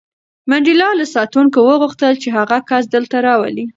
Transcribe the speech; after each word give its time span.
منډېلا 0.49 0.89
له 0.99 1.05
ساتونکي 1.15 1.59
وغوښتل 1.61 2.13
چې 2.23 2.29
هغه 2.37 2.57
کس 2.69 2.83
دلته 2.95 3.15
راولي. 3.27 3.65